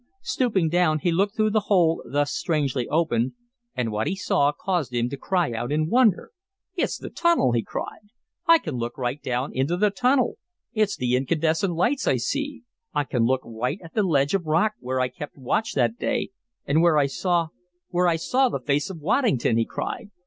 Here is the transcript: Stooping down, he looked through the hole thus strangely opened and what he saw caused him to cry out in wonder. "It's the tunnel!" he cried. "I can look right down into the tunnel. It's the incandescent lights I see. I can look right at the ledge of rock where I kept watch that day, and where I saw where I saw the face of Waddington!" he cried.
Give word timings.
Stooping 0.23 0.67
down, 0.69 0.97
he 0.97 1.11
looked 1.11 1.35
through 1.35 1.51
the 1.51 1.65
hole 1.69 2.03
thus 2.11 2.31
strangely 2.33 2.87
opened 2.89 3.33
and 3.75 3.91
what 3.91 4.07
he 4.07 4.15
saw 4.15 4.51
caused 4.51 4.91
him 4.95 5.09
to 5.09 5.15
cry 5.15 5.51
out 5.53 5.71
in 5.71 5.89
wonder. 5.91 6.31
"It's 6.75 6.97
the 6.97 7.11
tunnel!" 7.11 7.51
he 7.51 7.61
cried. 7.61 8.07
"I 8.47 8.57
can 8.57 8.77
look 8.77 8.97
right 8.97 9.21
down 9.21 9.53
into 9.53 9.77
the 9.77 9.91
tunnel. 9.91 10.39
It's 10.73 10.97
the 10.97 11.15
incandescent 11.15 11.75
lights 11.75 12.07
I 12.07 12.15
see. 12.17 12.63
I 12.95 13.03
can 13.03 13.25
look 13.25 13.41
right 13.43 13.79
at 13.83 13.93
the 13.93 14.01
ledge 14.01 14.33
of 14.33 14.47
rock 14.47 14.71
where 14.79 14.99
I 14.99 15.07
kept 15.07 15.37
watch 15.37 15.73
that 15.73 15.99
day, 15.99 16.31
and 16.65 16.81
where 16.81 16.97
I 16.97 17.05
saw 17.05 17.49
where 17.89 18.07
I 18.07 18.15
saw 18.15 18.49
the 18.49 18.59
face 18.59 18.89
of 18.89 18.97
Waddington!" 19.01 19.55
he 19.57 19.65
cried. 19.65 20.09